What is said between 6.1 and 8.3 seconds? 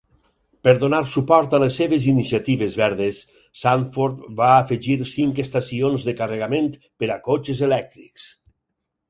carregament per a cotxes elèctrics.